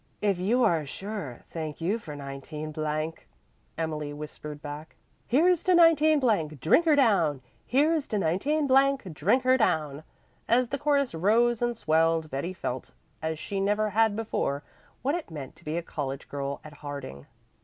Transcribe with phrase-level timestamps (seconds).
[0.19, 2.73] "If you are sure Thank you for 19,"
[3.77, 4.95] Emily whispered back.
[5.27, 7.43] "Here's to 19, drink her down!
[7.67, 8.67] Here's to 19,
[9.13, 10.03] drink her down!"
[10.47, 14.63] As the chorus rose and swelled Betty felt, as she never had before,
[15.03, 17.27] what it meant to be a college girl at Harding.